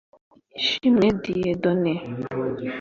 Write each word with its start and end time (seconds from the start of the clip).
Ishimwe 0.59 1.07
Dieudonné 1.23 1.93